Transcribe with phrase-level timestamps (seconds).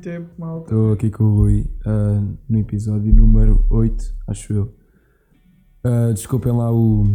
[0.00, 0.64] muito tempo, malta.
[0.64, 4.74] estou aqui com o Rui ah, no episódio número 8, acho eu.
[5.84, 7.06] Ah, desculpem lá o,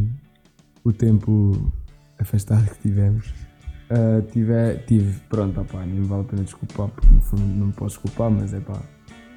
[0.84, 1.71] o tempo
[2.20, 3.34] afastado que tivemos.
[3.89, 4.53] Ah, tive,
[4.85, 8.30] tive, pronto, opá, nem vale a pena desculpar, porque no fundo não me posso desculpar,
[8.30, 8.80] mas é pá.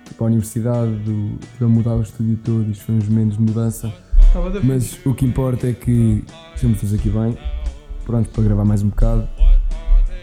[0.05, 3.43] Tipo, a universidade, do, tive a mudar o estúdio todo, isto foi uns menos de
[3.43, 3.93] mudança.
[4.63, 6.23] Mas o que importa é que
[6.55, 7.37] estamos todos aqui bem,
[8.05, 9.27] pronto para gravar mais um bocado.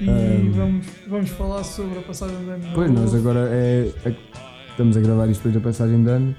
[0.02, 0.52] E Ahm.
[0.52, 2.64] vamos, vamos falar sobre a passagem de ano.
[2.74, 4.16] Pois, nós agora é, é-
[4.72, 6.36] estamos a gravar isto depois da passagem de ano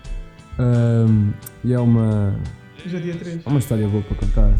[0.58, 1.30] Ahm,
[1.64, 2.34] e é uma,
[2.86, 3.40] Já dia 3.
[3.44, 4.50] é uma história boa para contar.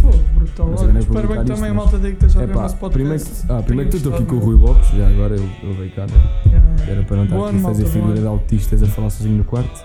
[0.00, 0.74] Fogo, brutal.
[0.78, 2.60] Olha, é espero bem que também a malta daí que esteja a É ver o
[2.62, 3.46] nosso primeiro, podcast.
[3.46, 5.90] que- ah, primeiro que estou aqui com o Rui Lopes, já agora ele, ele veio
[5.92, 6.62] cá, né?
[6.88, 9.84] era para não estar aqui a fazer figura de autistas a falar sozinho no quarto,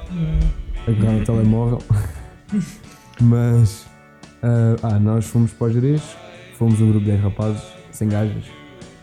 [0.87, 1.79] a agarrar no telemóvel.
[3.21, 3.85] Mas,
[4.43, 6.01] ah, ah, nós fomos para o Jerez,
[6.57, 7.63] fomos um grupo de 10 rapazes,
[7.97, 8.45] sem gajas.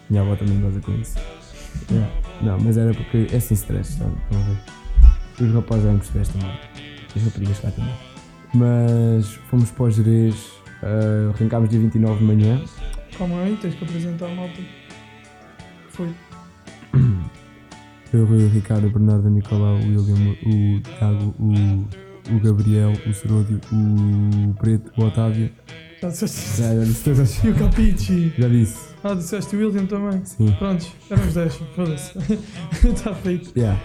[0.09, 1.19] Minha avó também goza com isso.
[1.91, 2.11] Yeah.
[2.43, 4.15] Não, mas era porque é sem stress, sabe?
[4.23, 5.45] Estão a ver?
[5.45, 6.59] Os rapazes eram stress também.
[7.17, 7.95] As raparigas cá também.
[8.55, 12.63] Mas fomos para o Jerez, ah, arrancámos dia 29 de manhã.
[13.19, 14.63] Calma aí, tens que apresentar a malta.
[15.89, 16.15] Foi?
[18.13, 23.13] Eu, o Ricardo, o Bernardo, o Nicolau, o William, o Tiago, o, o Gabriel, o
[23.13, 25.51] Seródio, o Preto, o Otávio.
[26.05, 26.61] Já disseste.
[26.63, 26.69] Já,
[27.05, 27.45] todas.
[27.45, 28.33] E o Capichi.
[28.39, 28.77] Já disse.
[29.03, 30.21] Ah, disseste o William também.
[30.25, 30.51] Sim.
[30.59, 31.55] Prontos, éramos 10.
[31.75, 32.19] Foda-se.
[32.89, 33.51] Está feito.
[33.59, 33.81] Yeah.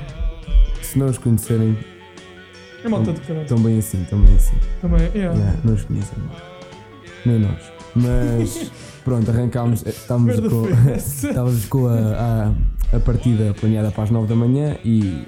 [0.82, 1.78] Se não os conhecerem,
[2.84, 3.44] É malta de caralho.
[3.44, 4.56] estão bem assim, bem assim.
[4.82, 5.38] Também, yeah.
[5.38, 6.18] Yeah, não os conhecem.
[7.26, 7.62] Nem nós.
[7.96, 8.72] Mas
[9.04, 9.86] pronto, arrancámos.
[9.86, 12.52] eh, Estávamos com, estávamos com a,
[12.94, 15.26] a, a partida planeada para as 9 da manhã e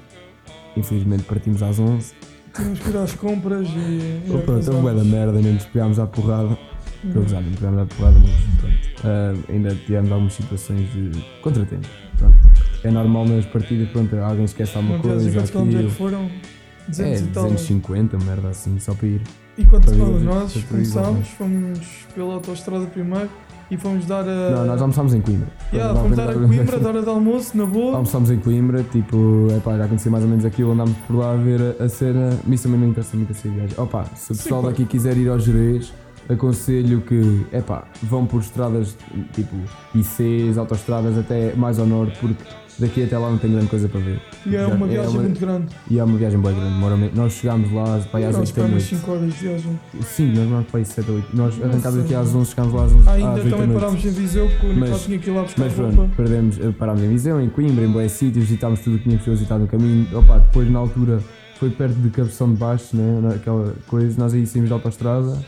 [0.76, 2.12] infelizmente partimos às 11.
[2.54, 4.22] Tínhamos que ir às compras e.
[4.30, 6.56] Oh, e pronto, houve bué da merda, nem nos pegámos à porrada.
[7.04, 9.04] A não nos pegámos à porrada, mas.
[9.04, 11.88] Ah, ainda tivemos algumas situações de contratempo.
[12.16, 12.36] Pronto.
[12.84, 15.30] É normal nas partidas, pronto, alguém esquece alguma Não coisa.
[15.30, 16.24] quantos quilómetros é que foram?
[16.24, 17.42] É, 200 e tal.
[17.44, 19.20] 250, merda assim, só para ir.
[19.58, 23.28] E oh, ir, nós começámos, fomos pela autostrada primeiro
[23.70, 24.50] e fomos dar a.
[24.50, 25.48] Não, nós almoçámos em Coimbra.
[25.72, 27.96] Yeah, fomos dar a Coimbra, dar hora de almoço, na boa.
[27.96, 31.36] Almoçámos em Coimbra, tipo, epá, já conhecia mais ou menos aquilo, andámos por lá a
[31.36, 32.38] ver a, a cena.
[32.48, 33.74] Isso também não interessa muito essa viagem.
[33.78, 34.68] Opa, se o Sim, pessoal pá.
[34.68, 35.92] daqui quiser ir ao Jerez,
[36.32, 38.96] aconselho que, epá, vão por estradas
[39.32, 39.54] tipo
[39.94, 42.42] ICs, autostradas até mais ao norte, porque
[42.78, 44.20] daqui até lá não tem grande coisa para ver.
[44.46, 45.66] E é uma viagem uma- muito grande.
[45.90, 48.68] E é uma viagem bem grande, Nós chegámos lá para aí às Nós 8 da
[48.68, 48.84] noite.
[48.84, 49.80] 5 horas de viagem.
[50.02, 51.36] Sim, nós vamos para aí 7 ou 8.
[51.36, 53.78] Nós arrancámos aqui às 11, chegámos lá às 11 Ah, às ainda 8 da também
[53.78, 55.92] parámos em Viseu, porque o Nicolau tinha que ir lá buscar Mas roupa.
[55.92, 59.04] pronto, perdemos, eh, parámos em Viseu, em Coimbra, em boas sítios, visitámos tudo o que
[59.04, 60.06] tínhamos que visitar no caminho.
[60.18, 61.20] Opa, depois na altura
[61.58, 63.20] foi perto de Cabeção de Baixo, né?
[63.22, 65.38] naquela coisa, nós aí saímos da autostrada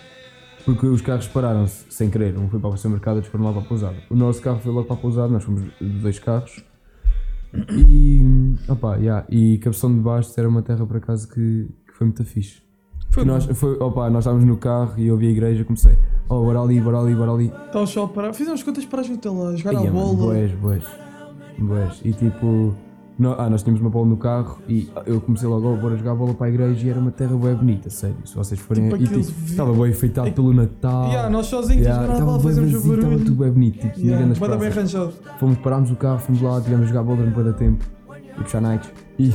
[0.64, 2.36] porque os carros pararam-se sem querer.
[2.38, 3.96] Um foi para o supermercado, outros foram lá para a pousada.
[4.10, 6.64] O nosso carro foi logo para a pousada, nós fomos dois carros.
[7.70, 8.20] E,
[8.68, 12.24] opa, yeah, e Cabeção de Baixo era uma terra por acaso que, que foi muito
[12.24, 12.62] fixe.
[13.10, 15.96] Foi Que nós, foi, opa, nós estávamos no carro e eu vi a igreja comecei,
[16.28, 17.52] oh, bora ali, bora ali, bora ali.
[17.72, 18.32] O sol para.
[18.32, 20.14] Fizemos quantas paragens até lá, jogar Ia, a bola.
[20.16, 20.84] Boas, boas.
[21.58, 22.00] Boas.
[22.04, 22.74] E tipo,
[23.18, 26.14] nó- ah, nós tínhamos uma bola no carro e eu comecei logo, oh, bora jogar
[26.14, 28.16] bola para a igreja e era uma terra bem bonita, sério.
[28.24, 28.84] Se vocês forem.
[28.84, 31.06] Tipo e aquele tipo, vi- estava bem enfeitado pelo Natal.
[31.08, 33.24] Yeah, nós sozinhos Yeah, a jogar a estava bola, bué fazemos o vazio, estava barulho.
[33.26, 33.74] tudo bem bonito.
[33.74, 34.26] Tipo, Yeah, yeah,
[34.56, 34.76] bem praças.
[34.94, 35.12] arranjado.
[35.38, 37.84] Fomos, parámos o carro, fomos lá, tivemos a jogar bola no da tempo
[38.38, 38.90] e puxar nights.
[39.18, 39.28] E,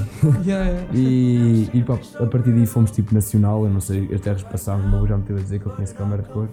[0.46, 0.88] Yeah, yeah.
[0.94, 4.86] e, e pá, a partir daí fomos tipo nacional, eu não sei, as terras passámos,
[4.86, 6.50] o meu avô já me teve a dizer que eu conheço câmara de cor.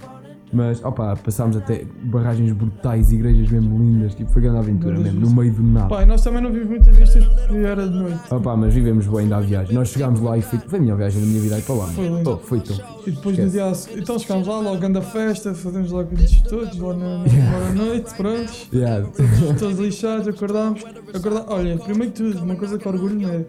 [0.52, 5.30] Mas opa, passámos até barragens brutais, igrejas mesmo lindas, tipo, foi grande aventura mesmo, no
[5.34, 5.88] meio do nada.
[5.88, 8.20] Pá, e nós também não vimos muitas vistas porque era de noite.
[8.30, 9.74] Opa, mas vivemos bem da viagem.
[9.74, 11.86] Nós chegámos lá e foi, foi a melhor viagem da minha vida aí para lá.
[11.86, 12.22] Foi.
[12.24, 12.76] Oh, foi tão.
[13.06, 16.78] E depois no dia Então chegámos lá, logo anda a festa, fazemos logo os todos,
[16.78, 17.72] lá na, Yeah.
[17.74, 18.68] noite, prontos.
[18.72, 19.06] Yeah.
[19.06, 20.82] Todos, todos lixados, acordámos.
[21.14, 21.44] Acorda...
[21.48, 23.44] Olha, primeiro que tudo, uma coisa que orgulho é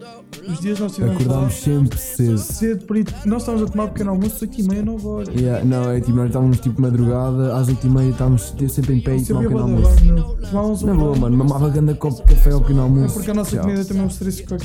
[0.48, 2.38] os dias nós estivemos lá Acordámos sempre cedo.
[2.38, 5.28] cedo, por isso, nós estávamos a tomar pequeno almoço 8 e meia, 9 horas.
[5.34, 9.16] Yeah, não, é tipo, nós estávamos tipo madrugada, às 8h30 estávamos sempre em pé e
[9.16, 9.96] Isso tomar um pequeno almoço.
[10.50, 13.14] Tomávamos Na boa, mano, mamava grande copo de café ao pequeno É almoço.
[13.14, 13.60] porque a nossa Tchau.
[13.64, 14.58] comida também é um stress com, a,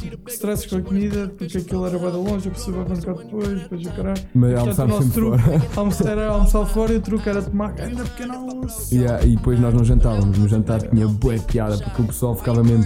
[0.70, 3.92] com a comida, porque aquilo era bem de longe, eu precisava arrancar depois, depois o
[3.92, 4.22] caralho.
[4.34, 4.54] Mas
[4.88, 5.62] nosso sempre truque fora.
[5.76, 8.94] almoçar, era almoçar fora e o truque era tomar ainda pequeno almoço.
[8.94, 10.38] Yeah, e depois nós não jantávamos.
[10.38, 12.86] No jantar tinha bué piada porque o pessoal ficava mesmo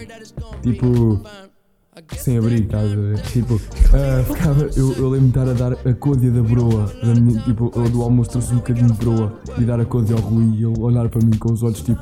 [0.61, 1.21] tipo.
[2.17, 3.21] Sem abrir, estás a ver?
[3.21, 3.59] Tipo,
[3.93, 6.91] ah, ficava, eu, eu lembro-me de estar a dar a côdea da broa.
[7.03, 10.21] Da minha, tipo, do almoço trouxe um bocadinho de broa e dar a côdea ao
[10.21, 11.99] Rui e ele olhar para mim com os olhos tipo,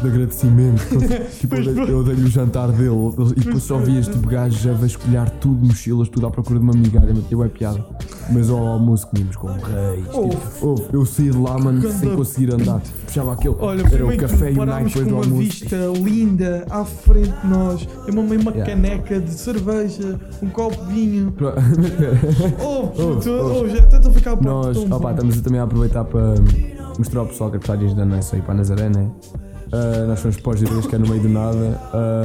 [0.00, 0.82] de agradecimento.
[1.38, 2.90] tipo, eu dei- dei-lhe o jantar dele
[3.36, 6.72] e depois só vias tipo gajos a vasculhar tudo, mochilas, tudo à procura de uma
[6.74, 7.84] migalha, eu é piada.
[8.30, 10.06] Mas ao almoço comíamos com reis.
[10.12, 10.28] Oh.
[10.28, 12.80] Tipo, oh, eu saí de lá, mano, sem conseguir andar.
[13.04, 13.56] Puxava aquele.
[13.58, 15.42] Olha, era o café e o night depois do uma almoço.
[15.42, 17.88] vista linda à frente de nós.
[18.06, 18.74] Eu mamei uma Yeah.
[18.74, 21.34] caneca de cerveja, um copo de vinho.
[22.60, 23.62] Oh, puto, oh.
[23.62, 24.40] oh, já estou a ficar.
[24.42, 26.34] Nós, opa, estamos também a aproveitar para
[26.98, 29.10] mostrar ao pessoal que não é só ir para a Nazaré, né?
[29.72, 31.80] Ah, nós fomos para os que é no meio do nada.
[31.94, 32.22] Ah,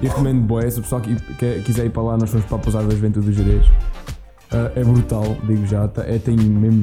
[0.00, 2.56] e recomendo boé, se o pessoal que, que- quiser ir para lá, nós fomos para
[2.56, 3.66] a pousada da Juventude dos Gerês.
[4.52, 5.88] Ah, é brutal, digo já.
[5.88, 6.82] tá- É, tem mesmo.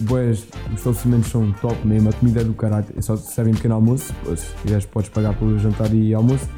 [0.00, 2.86] Boés, os estabelecimentos são top mesmo, a comida é do caralho.
[2.96, 6.48] É só servem pequeno almoço, se quiseres podes pagar pelo jantar e almoço.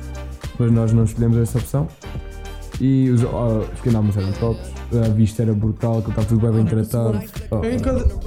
[0.42, 1.88] Depois nós não escolhemos essa opção.
[2.80, 6.50] E os, os pequenos almoços eram tops, a vista era brutal, que estava tudo bem,
[6.52, 7.20] bem tratado.
[7.50, 7.76] Oh, Eu,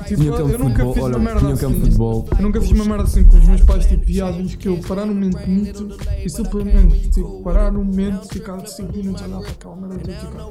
[0.05, 1.79] tipo, tinha campo eu nunca futebol, fiz olha, uma merda tinha assim.
[1.81, 2.27] futebol.
[2.37, 5.05] Eu nunca fiz uma merda assim com os meus pais, tipo viagens que eu parar
[5.05, 9.49] no momento muito e simplesmente tipo, parar no momento, ficar 5 minutos a olhar para
[9.51, 10.43] aquela merda e ficar.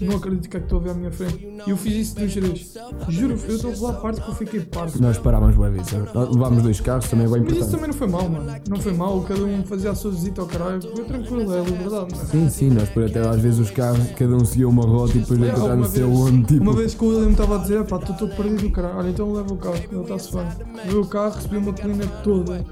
[0.00, 1.46] Não acredito que é que estou a ver à minha frente.
[1.66, 2.74] E eu fiz isso nos Jerez.
[3.08, 5.00] Juro, eu estou a falar a parte que eu fiquei parvo.
[5.02, 5.86] Nós parávamos boa vez.
[5.92, 7.72] Levámos dois carros, também é bem Mas isso importante.
[7.80, 8.60] também não foi mal, mano.
[8.68, 10.80] Não foi mal, cada um fazia a sua visita ao caralho.
[10.82, 12.28] Foi tranquilo, é liberdade, mano.
[12.30, 14.84] Sim, sim, nós por até às vezes os carros, cada um seguia uma
[15.14, 16.62] e depois É, encontrar tipo.
[16.62, 18.98] Uma vez que o William estava a dizer, pá, estou perdido, caralho.
[18.98, 20.46] Olha, então leva o carro, ele está-se bem.
[20.76, 22.64] Levei o carro, recebi uma colina toda.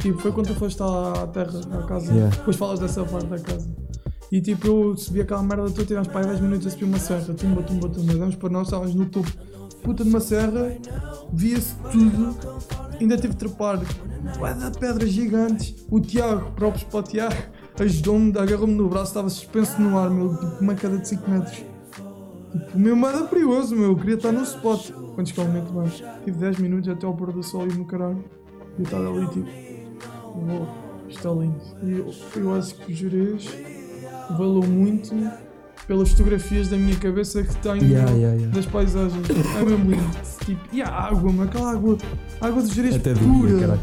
[0.00, 2.12] Tipo, foi quando tu foste à terra, à casa.
[2.12, 2.36] Yeah.
[2.36, 3.68] Depois falas dessa parte da casa.
[4.32, 6.98] E tipo, eu subi aquela merda toda, tivemos para aí 10 minutos a subir uma
[6.98, 7.34] serra.
[7.34, 8.14] Tumba, tumba, tumba.
[8.14, 9.30] Damos para nós, estávamos no topo.
[9.82, 10.76] Puta de uma serra,
[11.32, 12.36] via-se tudo.
[13.00, 13.78] Ainda tive de trepar.
[13.78, 15.74] De pedras gigantes.
[15.90, 17.34] O Tiago, próprios para o Tiago,
[17.80, 21.56] ajudou-me, agarrou-me no braço, estava suspenso no ar, meu, tipo uma queda de 5 metros.
[21.56, 23.90] Tipo, meu mar era perigoso, meu.
[23.90, 24.90] Eu queria estar no spot.
[25.14, 25.90] Quando chegar o momento, mano,
[26.24, 28.24] tive 10 minutos até ao pôr do sol e no caralho.
[28.78, 29.48] E eu estava ali, tipo,
[30.36, 30.68] uou,
[31.08, 31.60] isto é lindo.
[31.82, 33.48] E eu, eu acho que o Jerez
[34.30, 35.14] valeu muito
[35.90, 38.54] pelas fotografias da minha cabeça que tenho Yeah, yeah, yeah.
[38.54, 39.28] das paisagens.
[39.28, 40.10] É mesmo lindo.
[40.44, 41.98] Tipo, e a água, mano, aquela água,
[42.40, 43.48] água do Jerez Até pura.
[43.50, 43.80] dia, caralho.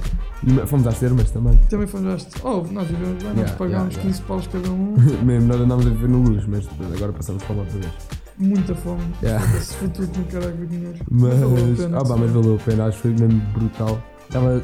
[0.63, 1.57] E Fomos às termas também.
[1.69, 4.95] Também fomos Oh, nós vivemos bem, nós pagámos yeah, 15 paus cada um.
[5.21, 6.65] Mesmo, nós andámos a viver no luz, mas
[6.95, 7.91] agora passamos para lá outra vez.
[8.37, 9.01] Muita fome.
[9.21, 9.45] Yeah.
[9.45, 10.97] Foi tudo no caralho o dinheiro.
[11.11, 14.01] valeu a Mas, pena, ah, pá, mas valeu a pena, acho que foi mesmo brutal.
[14.29, 14.61] Tava,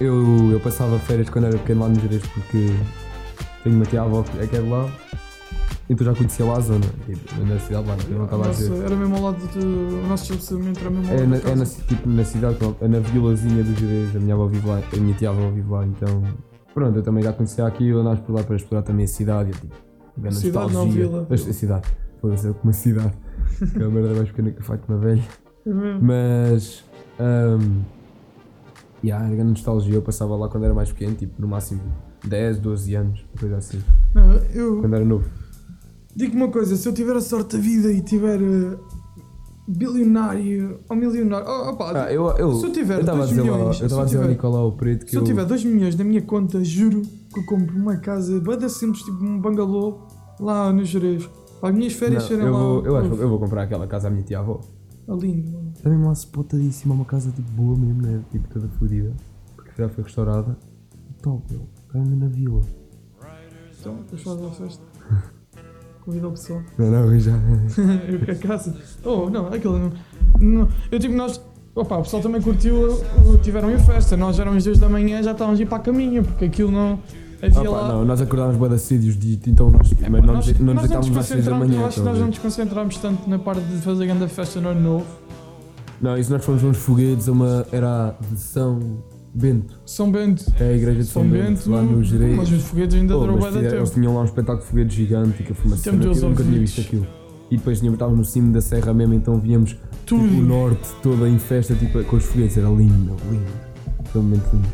[0.00, 2.70] eu, eu passava férias quando era pequeno lá no Jerez porque
[3.64, 4.88] tenho uma tia-avó que é que é de lá,
[5.88, 8.46] então já conhecia lá a zona, tipo, na cidade de lá, eu não estava a
[8.48, 8.84] Nossa, dizer.
[8.84, 9.58] era mesmo ao lado de.
[9.58, 12.56] O nosso estabelecimento era mesmo ao É lado na, da é na, tipo, na cidade,
[12.80, 15.86] é na vilazinha do Jerez, a minha avó vive lá, a minha tia-avó vive lá,
[15.86, 16.22] então
[16.74, 19.52] pronto, eu também já conhecia aquilo, andámos por lá para explorar também a cidade, e,
[19.52, 19.74] tipo,
[20.18, 21.26] grande Cidade, não vila.
[21.30, 21.88] A, a cidade,
[22.20, 23.12] foda-se, é como uma cidade,
[23.72, 25.22] que é a merda mais pequena que faz uma velha.
[25.64, 26.00] É mesmo.
[26.02, 26.84] Mas.
[27.18, 27.82] Um,
[29.04, 29.94] yeah, era grande nostalgia.
[29.94, 31.80] Eu passava lá quando era mais pequeno, tipo no máximo
[32.24, 33.82] 10, 12 anos, uma coisa assim.
[34.14, 35.28] Não, eu Quando era novo.
[36.16, 38.78] Digo uma coisa: se eu tiver a sorte da vida e tiver eh,
[39.68, 41.46] bilionário ou milionário.
[41.48, 43.74] Oh, opá, Ah, eu, eu, Se eu tiver estava a dois dizer, lá, milhões, eu
[43.74, 46.04] se estava a dizer ao tiver- Nicolau Preto que se eu tiver 2 milhões na
[46.04, 50.06] minha conta, juro que eu compro uma casa bada simples, tipo um bangalô,
[50.40, 51.28] lá no Jerez.
[51.60, 52.58] Para as minhas férias Não, serem eu, lá.
[52.58, 54.60] vou, eu acho que eu vou comprar aquela casa à minha tia avó.
[55.08, 55.72] é lindo, mano.
[55.74, 58.22] Está mesmo lá spotadíssima, uma casa tipo boa mesmo, né?
[58.30, 59.12] Tipo toda fodida.
[59.56, 60.56] Porque já foi restaurada.
[61.22, 61.62] Top, meu.
[61.86, 62.60] Está mesmo na vila.
[63.80, 64.82] Então, depois faz a festa.
[66.06, 66.62] Convida o pessoal.
[66.78, 67.32] Não, não, já.
[68.08, 68.72] eu que a casa.
[69.04, 69.92] Oh, não, aquilo não.
[70.38, 70.68] não.
[70.88, 71.40] Eu tipo, nós.
[71.74, 73.02] Opa, o pessoal também curtiu,
[73.42, 74.16] tiveram em festa.
[74.16, 77.00] Nós éramos 2 da manhã já estávamos a ir para a caminho, porque aquilo não.
[77.42, 77.88] Havia Opa, lá.
[77.88, 81.26] não, nós acordámos da cedo de então nós, mas não, nós, não nos nos às
[81.26, 81.80] 6 da manhã.
[81.80, 84.60] eu acho que a nós não nos concentramos tanto na parte de fazer grande festa
[84.60, 85.06] no ano novo.
[86.00, 87.66] Não, isso nós fomos uns foguetes a uma.
[87.72, 89.02] Era de São
[89.36, 89.78] Bento.
[89.84, 90.44] São Bento.
[90.58, 91.70] É a igreja de São, São Bento, Bento.
[91.70, 92.36] lá no Jerez.
[92.36, 94.00] Mas os foguetes ainda durou bem fizeram- eles tempo.
[94.00, 96.58] tinham lá um espetáculo de foguetes gigante e que foi uma cena eu nunca tinha
[96.58, 97.06] visto aquilo.
[97.50, 101.38] E depois estávamos no cimo da serra mesmo, então víamos tipo, o norte todo em
[101.38, 102.56] festa tipo, com os foguetes.
[102.56, 103.52] Era lindo, lindo.
[104.06, 104.68] Foi um momento lindo.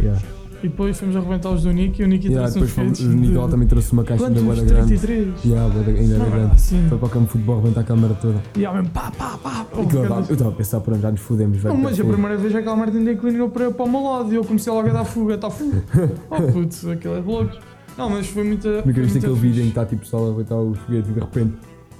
[0.00, 0.20] Yeah.
[0.60, 3.08] E depois fomos arrebentar os do Nick e o Nick Yeah, trouxe uns fomos, o
[3.08, 4.42] Nicolau de- também trouxe uma caixa Quantos?
[4.42, 4.98] da boda grande.
[4.98, 5.44] 33?
[5.44, 6.60] Yeah, ainda era grande.
[6.88, 8.42] Foi para o campo de futebol arrebentar a câmara toda.
[8.56, 9.66] E há mesmo pá, pá, pá.
[9.72, 10.02] Oh, eu
[10.34, 11.74] estava- a pensar, pronto, já nos fodemos, velho.
[11.74, 14.32] Não, mas a porque- primeira vez aquela merda ainda inclinou para, para o meu lado
[14.32, 15.84] e eu comecei logo a dar fuga, está fuga.
[16.28, 17.58] Oh putz, aquilo é de loucos.
[17.96, 18.68] Não, mas foi muita.
[18.78, 21.12] Nunca foi viste aquele vídeo em que está tipo só a arrebentar os foguetes e
[21.12, 21.52] de repente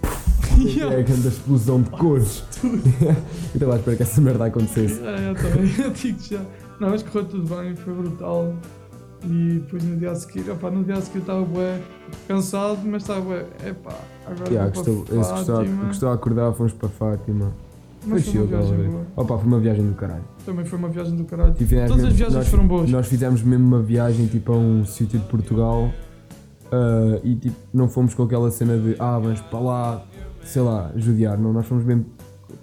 [0.59, 0.97] Yeah.
[0.97, 2.43] é a grande explosão de cores.
[2.65, 2.75] eu
[3.55, 5.01] estava à espera que essa merda acontecesse.
[5.05, 6.41] É, eu também, eu digo já.
[6.81, 8.55] Não, mas correu tudo bem, foi brutal.
[9.25, 11.81] E depois no dia a seguir, opá, no dia a seguir estava bué
[12.29, 13.93] cansado, mas estava bué, epá,
[14.25, 15.85] agora Yeah, gostou, para Fátima.
[15.87, 17.51] gostou de acordar, fomos para Fátima.
[18.01, 19.03] Foi Mas foi chill uma viagem boa.
[19.17, 20.23] Opa, foi uma viagem do caralho.
[20.47, 21.53] Também foi uma viagem do caralho.
[21.53, 22.89] Todas as mesmo- viagens nós- foram boas.
[22.91, 25.91] Nós fizemos mesmo uma viagem tipo a um sítio de Portugal
[26.71, 30.03] ah, e tipo não fomos com aquela cena de ah, vamos para lá,
[30.45, 31.37] sei lá, judiar.
[31.37, 32.07] Não, nós fomos mesmo.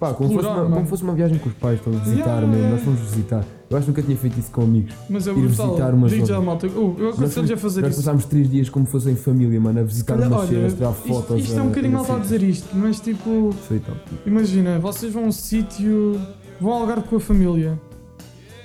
[0.00, 0.74] Pá, como fosse, Explorar, uma, mano.
[0.76, 2.70] como fosse uma viagem com os pais, estão a visitar Yeah, mesmo.
[2.70, 3.44] Nós fomos visitar.
[3.68, 4.94] Eu acho que nunca tinha feito isso com amigos.
[5.10, 5.66] Mas é ir brutal.
[5.70, 6.68] visitar uma Digo já, malta.
[6.68, 8.00] Oh, eu Nós, aconselho-lhe a fazer nós isso.
[8.00, 11.02] passámos três dias como fossem família, mano, a visitar Olha, umas olha, cenas, tirar isto,
[11.08, 11.42] fotos.
[11.44, 13.98] isto é um bocadinho mal a dizer isto, mas tipo, Foi top.
[14.24, 16.20] imagina, vocês vão a um sítio,
[16.60, 17.80] vão ao Algarve com a família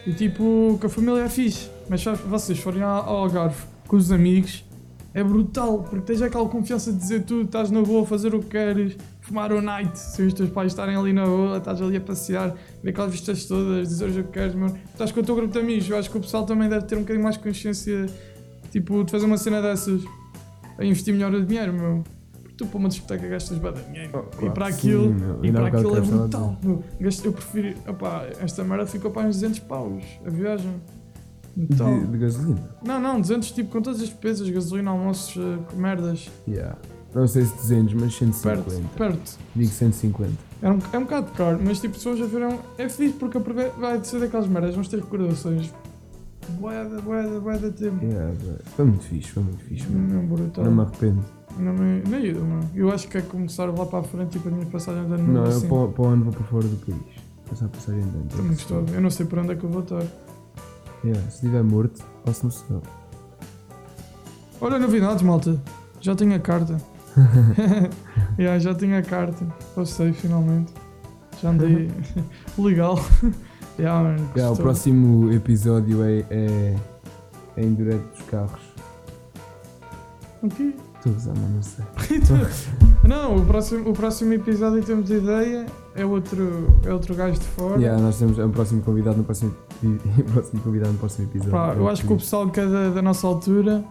[0.05, 3.55] e tipo, com a família é fixe, mas se vocês forem ao ao Algarve
[3.87, 4.63] com os amigos,
[5.13, 8.39] é brutal, porque tens aquela confiança de dizer tudo, estás na boa a fazer o
[8.39, 8.95] que queres,
[9.31, 12.53] fumar o night, se os teus pais estarem ali na boa, estás ali a passear,
[12.83, 14.67] ver aquelas vistas todas, dizer o que queres, meu.
[14.67, 16.95] estás com o teu grupo de amigos, eu acho que o pessoal também deve ter
[16.97, 18.07] um bocadinho mais consciência,
[18.71, 20.03] tipo, de fazer uma cena dessas,
[20.77, 22.03] a investir melhor o dinheiro, meu.
[22.41, 25.13] Porque tu para uma discoteca gastas de dinheiro, Oh, e claro para que aquilo, sim,
[25.13, 25.39] meu.
[25.45, 26.83] e para aquilo é brutal, meu.
[26.99, 30.73] Eu prefiro, opá, esta merda ficou para uns 200 paus, a viagem.
[31.57, 32.61] Então, De, de gasolina.
[32.85, 36.77] não, não, 200 tipo com todas as despesas, gasolina, almoços, eh, merdas, Yeah.
[37.13, 38.63] Não sei se 200, mas 150.
[38.63, 39.39] perto, perto.
[39.55, 40.31] Digo 150.
[40.61, 43.71] É um, é um bocado caro, mas tipo, fores a ver, é, fixe porque aprove-
[43.79, 45.73] vai ser daquelas merdas, vamos ter recordações.
[46.59, 48.03] Boeda, boeda, boeda tempo.
[48.03, 48.33] Yeah,
[48.75, 49.87] foi muito fixe, foi muito fixe.
[49.89, 50.13] mano.
[50.21, 50.63] Não, brutal.
[50.65, 51.23] Não me arrependo.
[51.57, 52.01] Não me.
[52.07, 52.69] Nem eu, mano.
[52.73, 55.27] Eu acho que é começar lá para a frente, tipo, a minha passagem de ano
[55.33, 55.67] Não, eu assim.
[55.67, 57.01] para, o- para o ano vou para fora do país.
[57.49, 58.01] Passar a passagem.
[58.01, 58.93] Estou muito gostado.
[58.93, 60.03] Eu não sei para onde é que eu vou estar.
[61.03, 62.81] Yeah, se estiver morto, passo no céu.
[64.61, 65.59] Olha, novidades, malta.
[65.99, 66.77] Já tenho a carta.
[68.39, 69.45] yeah, já tenho a carta.
[69.75, 70.73] Passei finalmente.
[71.41, 71.89] Já andei
[72.57, 72.99] legal.
[73.79, 76.75] yeah, mano, Yeah, o próximo episódio é, é,
[77.57, 78.61] é em direto dos carros.
[80.43, 80.75] Ok.
[80.97, 82.21] Estou a usar, mas não sei.
[83.03, 85.65] Não, o próximo, o próximo episódio em termos de ideia
[85.95, 87.79] é outro, é outro gajo de fora.
[87.79, 89.51] Yeah, nós temos o próximo convidado no próximo,
[90.31, 91.51] próximo convidado no próximo episódio.
[91.51, 93.83] Pá, eu acho que o pessoal que é da, da nossa altura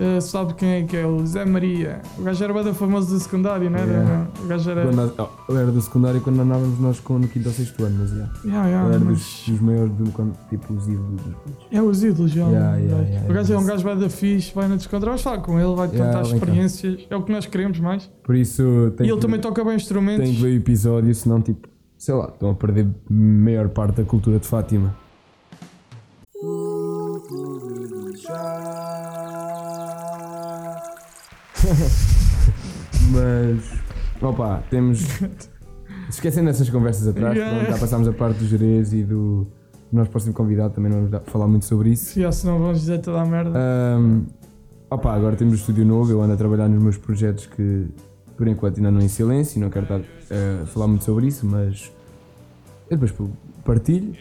[0.00, 2.00] eh, sabe quem é que é, o Zé Maria.
[2.18, 3.92] O gajo era bem famoso do secundário, não era?
[3.92, 4.28] Yeah.
[4.42, 4.84] O gajo era.
[4.86, 7.96] Quando oh, eu era do secundário quando andávamos nós com, no quinto ou sexto ano,
[8.00, 8.32] mas yeah.
[8.42, 11.20] Yeah, yeah, eu era mas- dos, dos maiores, do, quando, tipo os ídolos.
[11.70, 12.46] É os ídolos, já.
[12.46, 15.20] Yeah, yeah, yeah, o gajo é um gajo vai da fixe, vai na descontra, vais
[15.20, 18.10] falar com ele, vai-te Yeah, contar experiências, é o que nós queremos mais.
[18.22, 18.62] Por isso,
[19.00, 20.24] e ele que, também toca bem instrumentos.
[20.24, 23.96] tem que ver o episódio, senão, tipo, sei lá, estão a perder a maior parte
[23.96, 24.94] da cultura de Fátima.
[33.12, 33.58] Mas,
[34.22, 35.00] opa, temos.
[36.08, 37.56] Esquecendo essas conversas atrás, Yeah.
[37.58, 39.46] pronto, já passámos a parte do Jerez e do
[39.92, 42.12] nosso próximo convidado, também não vamos dar- falar muito sobre isso.
[42.12, 43.52] Se senão vamos dizer toda a merda.
[43.56, 44.22] Ahm,
[44.90, 47.86] opa, agora temos o estúdio novo, eu ando a trabalhar nos meus projetos que
[48.36, 50.00] por enquanto ainda não em silêncio não quero estar
[50.62, 51.92] a falar muito sobre isso, mas
[52.90, 53.30] eu depois
[53.64, 54.12] partilho.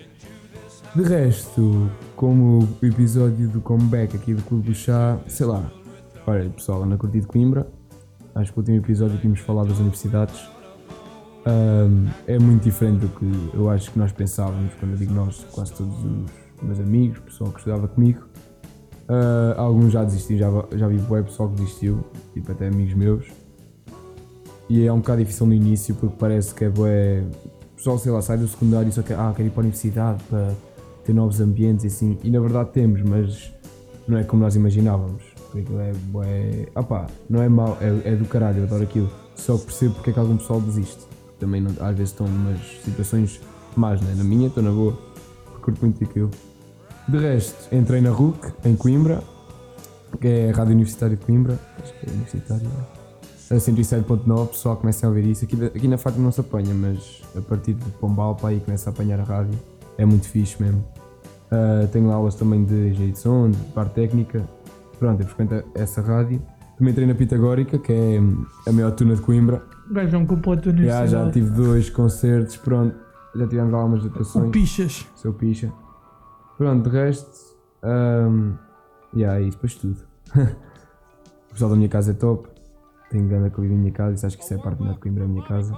[0.95, 5.71] De resto, como o episódio do comeback aqui do Clube do Chá, sei lá,
[6.55, 7.67] pessoal, ando a curtir de Coimbra,
[8.35, 10.49] acho que o último episódio tínhamos falado das universidades.
[11.45, 15.45] Ahm, é muito diferente do que eu acho que nós pensávamos, quando eu digo nós,
[15.51, 18.29] quase todos os meus amigos, o pessoal que estudava comigo.
[19.09, 23.25] Ah, alguns já desistiram, já, já vi bué pessoal que desistiu, tipo até amigos meus.
[24.69, 27.23] E é um bocado difícil no início porque parece que é bué.
[27.73, 29.63] O pessoal, sei lá, sai do secundário e só quer, ah, quer ir para a
[29.63, 30.51] universidade para
[31.03, 32.19] ter novos ambientes e assim.
[32.23, 33.51] E na verdade temos, mas
[34.07, 35.23] não é como nós imaginávamos.
[35.49, 35.79] Aquilo
[36.23, 36.67] é.
[36.75, 39.09] Ah pá, não é mau, é, é do caralho, eu adoro aquilo.
[39.35, 41.07] Só percebo porque é que algum pessoal desiste.
[41.39, 43.39] Também não- às vezes estão numas situações
[43.75, 44.13] más, né?
[44.15, 44.97] Na minha estou na boa,
[45.61, 46.29] curto muito aquilo.
[47.07, 49.23] De resto, entrei na RUC, em Coimbra,
[50.21, 52.85] que é a Rádio Universitária de Coimbra, acho que é universitária, né?
[53.51, 55.43] a 107.9, pessoal comecem a ouvir isso.
[55.45, 58.89] Aqui, aqui na Fátima não se apanha, mas a partir de Pombal para aí começa
[58.89, 59.57] a apanhar a rádio.
[59.97, 60.85] É muito fixe mesmo.
[61.49, 64.47] Ah, tenho aulas também de engenharia de som, de parte técnica.
[64.99, 66.41] Pronto, eu frequento essa rádio.
[66.77, 69.63] Também entrei na Pitagórica, que é hum, a maior tuna de Coimbra.
[69.89, 71.11] O gajo é um completo Já, universidade.
[71.11, 72.95] já tive dois concertos, pronto.
[73.35, 74.51] Já tivemos algumas O atuações.
[74.51, 75.07] Pichas.
[75.15, 75.71] Seu picha.
[76.57, 77.57] Pronto, de resto.
[77.83, 78.53] Um,
[79.15, 79.97] yeah, depois tudo.
[80.35, 82.49] o pessoal da minha casa é top.
[83.09, 84.15] Tenho grande acolhida na minha casa.
[84.15, 85.73] Isso acho que isso é a parte melhor de Coimbra, a minha casa.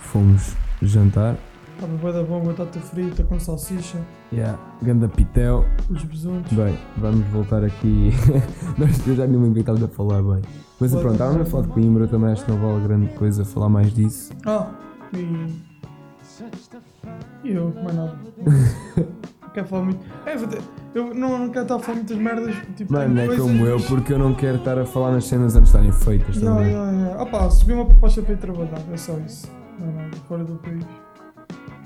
[0.00, 1.36] Fomos jantar.
[1.78, 5.64] Estava bué da bom, batata frita com salsicha, Yeah, ganda pitel.
[5.88, 6.52] os besuntos.
[6.52, 8.10] Bem, vamos voltar aqui.
[8.76, 10.42] Nós eu já nem me lembro que estávamos a falar bem.
[10.80, 12.08] Mas pronto, estávamos a falar de Coimbra.
[12.08, 14.32] Também acho que não vale grande coisa falar mais disso.
[14.44, 14.72] Ah,
[15.14, 15.54] e...
[17.44, 18.18] E eu, mais nada.
[19.54, 20.00] quero falar muito.
[20.26, 20.34] É,
[20.98, 22.56] eu não, não quero estar a falar muitas merdas.
[22.76, 25.54] Tipo, Mano, é coisas, como eu, porque eu não quero estar a falar nas cenas
[25.54, 26.72] antes de estarem feitas também.
[26.72, 27.16] ya, ya.
[27.20, 29.48] Ah pá, subi uma proposta para ir trabalhar, é só isso.
[29.78, 30.84] Não nada, fora do país.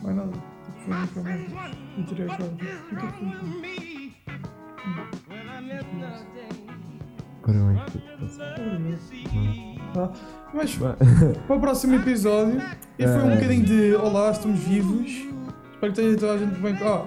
[0.03, 0.33] Não é nada.
[0.33, 1.57] Tipo, foi muito.
[1.99, 2.37] E tirei a.
[9.93, 10.11] Tá.
[10.55, 12.61] Mas para o próximo episódio,
[12.99, 13.35] e foi um Ah.
[13.35, 15.11] bocadinho de Olá, estamos vivos.
[15.73, 16.75] Espero que tenha toda a gente bem.
[16.83, 17.05] Ah,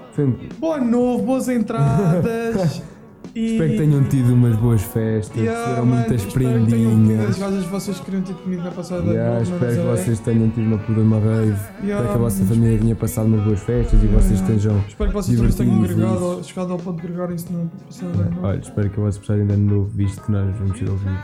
[0.74, 2.82] ano novo, boas entradas.
[3.36, 3.52] e...
[3.52, 7.30] Espero que tenham tido umas boas festas, Yeah, tiveram mano, muitas prendinhas.
[7.30, 10.68] As gajas vocês queriam ter comido na passada Yeah, novo, espero que vocês tenham tido
[10.68, 11.56] uma puta uma rave.
[11.84, 14.84] Yeah, espero que a vossa família tenha passado umas boas festas e vocês estejam.
[14.88, 18.40] Espero que vocês todos tenham agregado, chegado ao ponto de agregarem-se na passada novo.
[18.42, 21.20] Olha, espero que vossa passagem de ano novo, visto que nós vamos ser ouvidos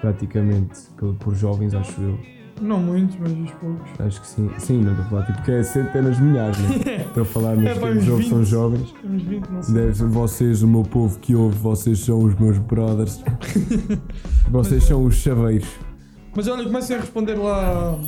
[0.00, 0.80] praticamente
[1.20, 2.41] por jovens, acho eu.
[2.62, 3.90] Não muitos, mas uns poucos.
[3.98, 4.50] Acho que sim.
[4.58, 6.96] Sim, não estou a falar tipo que é centenas de milhares, né?
[7.08, 8.46] Estou a falar, mas É, pá, uns jovens são 20.
[8.48, 8.94] jovens.
[9.02, 9.74] Temos 20, não sei.
[9.74, 13.22] Deve ser vocês, o meu povo que ouve, vocês são os meus brothers.
[14.48, 15.68] vocês são os chaveiros.
[16.34, 17.98] Mas olha, comecem a responder lá.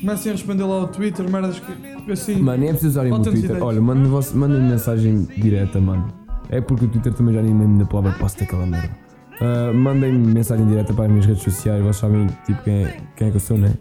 [0.00, 2.36] Comecem a responder lá ao Twitter, merdas que assim.
[2.40, 3.44] Mano, nem é preciso usarem o Twitter.
[3.44, 3.62] ideias.
[3.62, 6.06] Olha, mandem mandem mensagem direta, mano.
[6.50, 9.03] É porque o Twitter também já nem lembro da palavra posso daquela merda.
[9.40, 13.28] Ah, Mandem-me mensagem direta para as minhas redes sociais, vocês sabem tipo quem é, quem
[13.28, 13.72] é que eu sou, né?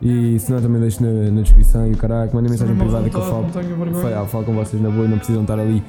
[0.00, 3.16] E se não, também deixo na, na descrição e o caraca, mandem mensagem privada que
[3.16, 3.42] eu falo.
[3.42, 3.94] Não tenho vergonha.
[4.14, 5.82] Falo, falo com vocês na boa e não precisam estar ali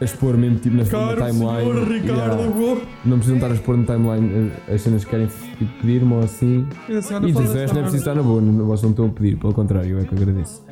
[0.00, 1.60] a expor mesmo tipo na, na Caro timeline.
[1.72, 2.80] senhor Ricardo, Yeah.
[3.04, 5.26] Não precisam estar a expor na timeline eh, as cenas que querem
[5.58, 6.66] tipo, pedir-me ou assim.
[6.88, 9.06] E assim, E resto desta não é preciso estar na boa, não- vocês não estão
[9.06, 10.64] a pedir, pelo contrário, eu é que agradeço.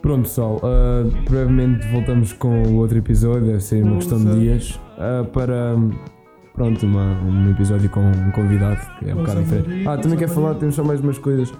[0.00, 4.80] Pronto pessoal, ah, brevemente voltamos com o outro episódio, deve ser uma questão de dias,
[4.98, 5.76] ah, para
[6.54, 9.86] pronto, uma, um episódio com um convidado que é um bocado diferente.
[9.88, 11.52] Ah, também Zé quero falar, temos só mais umas coisas.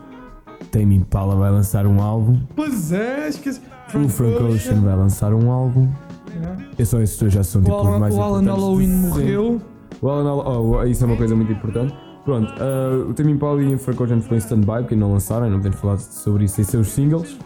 [0.70, 3.60] Tame Impala vai lançar um álbum, Pois é, esqueci.
[3.94, 5.88] o Frank Ocean vai lançar um álbum.
[6.78, 9.60] Eu só esses dois já são tipo os mais o Alan importantes Halloween morreu.
[10.00, 11.94] O Alan Al- oh, isso é uma coisa muito importante.
[12.24, 15.50] Pronto, ah, o Tame Impala e o Frank Ocean ficou em stand-by, porque não lançaram,
[15.50, 17.36] não podemos falar sobre isso sem ser os singles.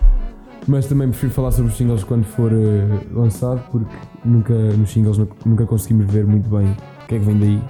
[0.69, 3.87] Mas também prefiro falar sobre os singles quando for eh, lançado, porque
[4.25, 7.62] nunca nos singles nu- nunca conseguimos ver muito bem o que é que vem daí.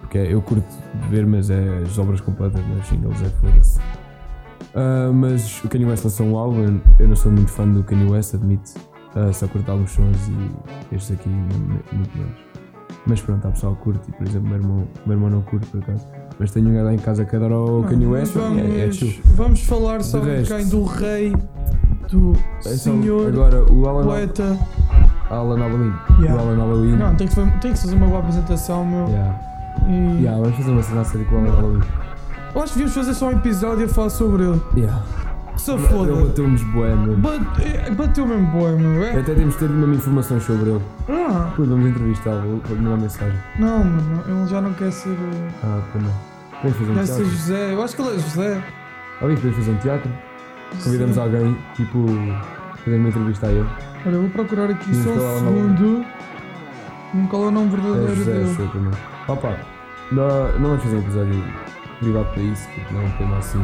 [0.00, 0.66] Porque eu curto
[1.08, 3.80] ver, mas é as obras completas nos singles, é foda-se.
[4.74, 8.10] Ah, mas o Kanye West lançou um álbum, eu não sou muito fã do Kanye
[8.10, 8.72] West, admito.
[9.14, 12.36] Ah, só curto alguns sons e estes aqui muito menos.
[13.06, 15.66] Mas pronto, há pessoal que curte, e por exemplo, meu irmão, meu irmão não curte
[15.68, 16.06] por acaso.
[16.38, 18.90] Mas tenho um gajo lá em casa que adora o Kanye West, vamos, é, é
[19.36, 20.20] vamos falar, resto.
[20.20, 20.66] quem?
[20.66, 21.32] Do rei,
[22.10, 22.32] do
[22.64, 24.58] É senhor, Agora, o Alan, poeta.
[25.30, 25.92] Alan Halloween.
[26.20, 26.34] Yeah.
[26.42, 26.96] O Alan Halloween.
[26.96, 29.08] Não, tem que, tem que fazer uma boa apresentação, meu.
[29.08, 29.34] Yeah.
[29.88, 31.80] E Yeah, vamos fazer uma cena a sério com o Alan Halloween.
[32.54, 34.60] eu acho que devíamos fazer só um episódio a falar sobre ele.
[34.76, 35.02] Yeah.
[35.54, 36.14] Que se Ele foda.
[36.16, 37.16] bateu-nos bué, meu.
[37.16, 39.04] Bate- é, Bateu mesmo boi, meu.
[39.04, 39.20] É?
[39.20, 40.80] Até temos de ter mesmo informações sobre ele.
[41.08, 43.38] Ah, Depois vamos entrevistá-lo, vou mandar mensagem.
[43.60, 45.10] não, mano, ele já não quer ser.
[45.10, 46.10] eh, Ah, também.
[46.60, 47.30] Podemos fazer um Quer ser teatro.
[47.30, 47.72] José.
[47.72, 48.62] Eu acho que ele é José.
[49.20, 50.10] Alguém podemos fazer um teatro?
[50.82, 52.06] Convidamos alguém, tipo,
[52.84, 53.68] fazer uma entrevista a ele.
[54.06, 56.04] Olha, eu vou procurar aqui só é um segundo.
[57.14, 58.70] Hum, Qual é o nome É verdadeiro José, dele?
[58.72, 58.92] também.
[59.28, 59.56] Opa,
[60.12, 61.44] não, não vamos fazer um episódio
[62.00, 63.58] privado para isso, porque não é um tema assim.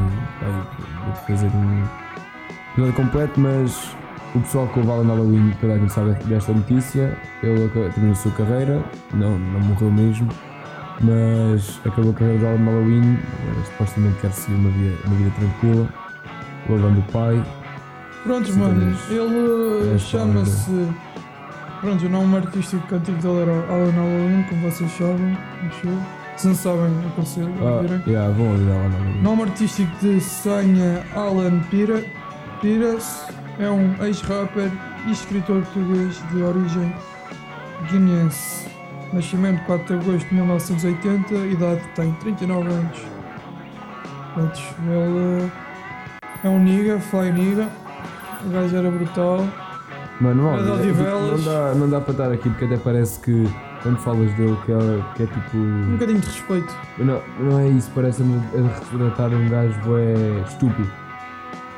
[1.05, 1.85] Vou fazer um
[2.73, 3.97] episódio completo, mas
[4.35, 7.17] o pessoal que ouve Alan Halloween, toda a gente sabe desta notícia.
[7.43, 10.29] Ele terminou a sua carreira, não, não morreu mesmo,
[11.03, 13.19] mas acabou a carreira de Halloween.
[13.67, 15.89] Supostamente quer seguir uma vida, uma vida tranquila,
[16.69, 17.45] lavando o pai.
[18.23, 20.89] Prontos, Sim, mano, ele É chama-se.
[21.81, 25.99] Pronto, o nome artístico antigo dele era Alan Halloween, como vocês sabem, acho eu.
[26.37, 28.03] Se não sabem, aconselho Ah, ouvirem.
[28.07, 29.23] yeah, vão ouvir Alan Halloween.
[29.23, 32.05] Nome artístico de senha Alan Pira,
[32.61, 33.27] Piras
[33.59, 34.71] é um ex-rapper
[35.07, 36.93] e escritor português de origem
[37.91, 38.69] guineense.
[39.15, 42.99] Nascimento 4 de agosto de 1980, idade tem 39 anos.
[44.35, 45.51] Pronto, ele
[46.45, 47.67] é um nigga, fly nigga.
[48.45, 49.47] O gajo era brutal.
[50.21, 53.21] Mano, não, Mas é, Odivelas- não, dá, não dá para estar aqui porque até parece
[53.21, 53.49] que
[53.83, 55.57] quando falas dele que é, que é tipo.
[55.57, 56.77] Um bocadinho de respeito.
[56.99, 60.91] Não, não é isso, parece-me a retratar um gajo é estúpido.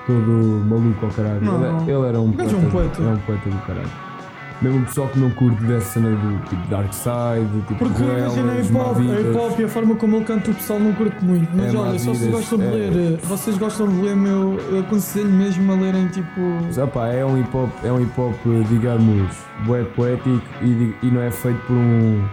[0.07, 1.41] Todo maluco ao caralho.
[1.41, 1.83] Não, ele, não.
[1.89, 3.03] ele era um O gajo é um poeta.
[3.03, 4.12] É um poeta do caralho.
[4.61, 8.61] Mesmo o pessoal que não curte dessa cena do tipo Dark Side, tipo Porque imagina
[8.61, 11.49] hip hop, hip hop e a forma como ele canta o pessoal não curte muito.
[11.55, 12.71] Mas É, olha, se vocês gostam de é.
[12.71, 16.41] ler, eh, vocês gostam de ler, meu, eu aconselho mesmo a lerem tipo.
[16.65, 18.37] Mas, opá, é um hip hop, é um hip hop,
[18.69, 19.33] digamos,
[19.67, 22.25] bué poético e, e não é feito por um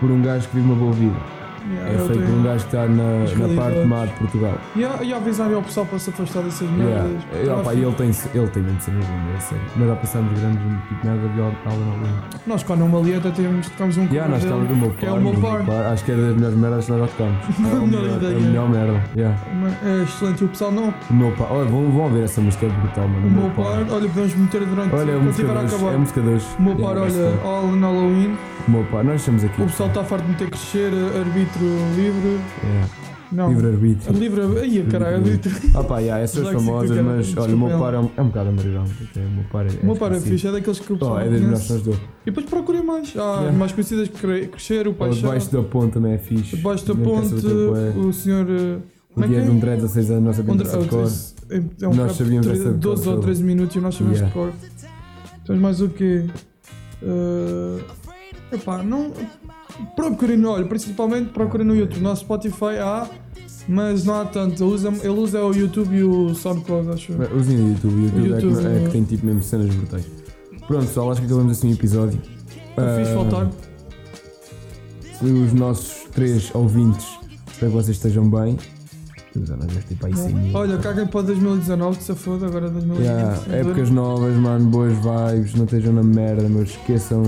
[0.00, 1.39] por um gajo que vive uma boa vida.
[1.68, 4.54] Yeah, É eu feito por um gajo que está na, na parte má de Portugal.
[4.76, 7.02] E a, e a avisar ao pessoal para se afastar dessas Yeah.
[7.02, 7.22] merdas.
[7.44, 9.64] E, opa, ele tem, ele tem mesmo cenas lindas, é sério.
[9.76, 12.12] Nós já passámos grandes tipo merda de Alan Allen.
[12.46, 15.08] Nós quando uma ali até temos, tocamos um Yeah, nós no dele, meu que é
[15.10, 15.18] par.
[15.18, 15.64] o meu par.
[15.66, 15.86] par.
[15.92, 17.36] Acho que era das melhores merdas que nós já tocamos.
[17.60, 18.36] É a melhor- ideia.
[18.36, 19.04] a melhor merda.
[19.16, 19.36] Yeah.
[19.84, 20.44] É excelente.
[20.44, 20.94] O pessoal não.
[21.10, 21.52] O meu par.
[21.52, 23.26] Olha, vão, vão ver essa música, é brutal, mano.
[23.26, 25.74] O meu par, olha, podemos meter durante Olha, é quando estiver a 2.
[25.74, 25.94] acabar.
[25.94, 26.44] É música 2.
[26.58, 28.38] O meu par, olha, All in Halloween.
[28.68, 29.02] O meu par.
[29.04, 29.60] Nós estamos aqui.
[29.62, 32.40] O pessoal está farto de meter crescer, arbítrio livre.
[32.64, 32.88] Yeah.
[33.32, 33.48] Não.
[33.48, 34.18] Livre-arbítrio.
[34.18, 34.40] Livre.
[34.60, 35.54] Ai, caralho, arbítrio.
[35.74, 37.02] Ah pá, yeah, essas Disléxico, famosas, cara.
[37.04, 38.90] mas olha, o meu Desculpa, par é um, é um bocado underground.
[39.08, 39.68] até, O meu par é.
[39.82, 40.32] O meu par é esquecido.
[40.34, 41.92] fixe, é daqueles que pessoal Oh, é das melhores do.
[41.92, 43.14] E depois procurem mais.
[43.16, 43.52] Há Yeah.
[43.52, 45.20] mais conhecidas que Cre- Crescer, o Paixão.
[45.22, 46.56] Debaixo da Ponte também é fixe.
[46.56, 47.98] Debaixo da Ponte, é.
[48.00, 48.46] o senhor.
[48.50, 48.78] eh,
[49.14, 49.40] O é que é?
[49.42, 51.08] de um Dread a 6 anos, nós essa de cor.
[51.50, 53.22] é, é um Nós sabíamos de cor 12 ou toda.
[53.26, 54.26] 13 minutos e nós sabemos Yeah.
[54.26, 54.52] de cor.
[55.46, 56.24] Temos mais o quê?
[57.02, 57.80] Uh,
[58.52, 59.12] epá, não.
[59.96, 62.00] Procurem, olha, principalmente procurem no YouTube.
[62.02, 63.08] No Spotify há,
[63.68, 64.62] mas não há tanto.
[64.62, 67.36] Ele usa, ele usa o YouTube e o SoundCloud, acho eu.
[67.36, 70.06] Usem o YouTube, o YouTube, é, que, YouTube, é que tem tipo mesmo cenas brutais.
[70.66, 72.20] Pronto, pessoal, acho que acabamos assim o episódio.
[72.74, 73.50] Foi fixe Ah, voltar.
[75.22, 77.06] Os nossos três ouvintes,
[77.50, 78.56] espero que vocês estejam bem.
[79.44, 80.56] Já não deve ter para aí 100 mil.
[80.56, 83.06] Olha, caguem para 2019, se foda, agora 2020.
[83.06, 83.60] Yeah, Estás a ver?
[83.60, 87.22] épocas novas, mano, boas vibes, não estejam na merda, mas esqueçam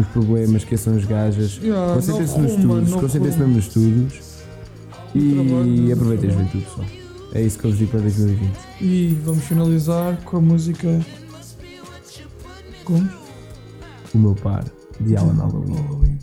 [0.00, 1.58] os problemas, esqueçam as gajas.
[1.62, 4.34] Yeah, Concentrem-se nos estudos, concentrem-se mesmo nos estudos.
[5.14, 6.86] E aproveitem a juventude, pessoal.
[7.34, 8.52] É isso que eu vos digo para 2020.
[8.80, 11.00] E vamos finalizar com a música.
[12.84, 13.08] Como?
[14.14, 14.64] O meu par
[15.00, 16.18] de Alan Halloween.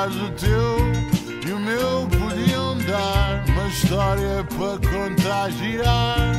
[0.00, 0.76] Mostrares o teu
[1.46, 6.32] e o meu podiam dar uma história para contar, girar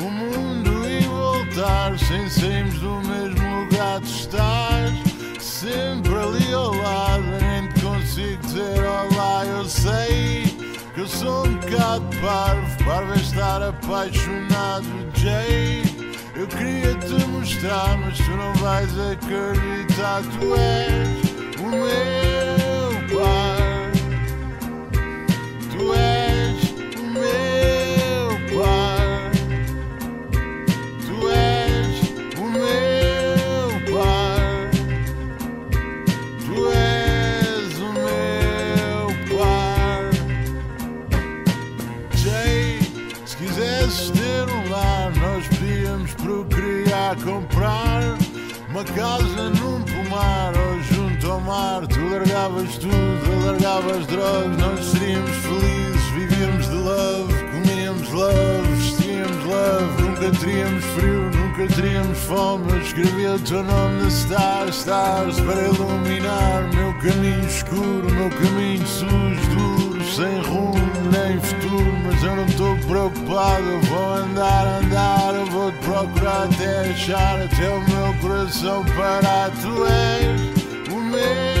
[0.00, 4.00] o mundo e voltar sem sairmos do mesmo lugar.
[4.00, 4.92] Tu estás
[5.40, 9.44] sempre ali ao lado, nem te consigo dizer olá.
[9.46, 10.44] Eu sei
[10.94, 15.82] que eu sou um bocado parvo, parvo é estar apaixonado, Jay.
[16.34, 20.22] Eu queria te mostrar, mas tu não vais acreditar.
[20.22, 22.13] Tu és o meu
[43.84, 48.16] ter um lar, nós podíamos procriar, comprar
[48.70, 51.86] uma casa num pomar ou junto ao mar.
[51.86, 58.68] Tu largavas tudo, eu largava as drogas, nós seríamos felizes, vivíamos de love, comíamos love,
[58.74, 62.72] vestíamos love, nunca teríamos frio, nunca teríamos fome.
[62.72, 68.86] Eu escrevia o teu nome na Stars, Stars, para iluminar meu caminho escuro, meu caminho
[68.86, 69.83] sujo,
[70.14, 70.74] sem rumo
[71.10, 73.64] nem futuro, mas eu não estou preocupado.
[73.88, 79.50] Vou andar, andar, vou te procurar até achar, até o meu coração parar.
[79.50, 81.53] Tu és o meu